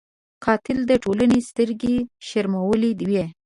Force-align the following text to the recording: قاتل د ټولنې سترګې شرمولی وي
قاتل 0.43 0.77
د 0.89 0.91
ټولنې 1.03 1.39
سترګې 1.49 1.95
شرمولی 2.27 2.91
وي 3.09 3.23